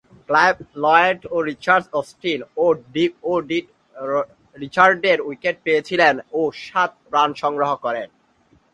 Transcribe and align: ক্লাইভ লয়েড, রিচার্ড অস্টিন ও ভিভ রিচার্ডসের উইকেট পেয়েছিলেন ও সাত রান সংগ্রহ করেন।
ক্লাইভ 0.29 0.55
লয়েড, 0.83 1.19
রিচার্ড 1.49 1.85
অস্টিন 1.99 2.39
ও 2.63 2.65
ভিভ 2.93 3.11
রিচার্ডসের 4.55 5.19
উইকেট 5.27 5.55
পেয়েছিলেন 5.65 6.15
ও 6.39 6.41
সাত 6.65 6.91
রান 7.13 7.29
সংগ্রহ 7.41 7.71
করেন। 7.85 8.09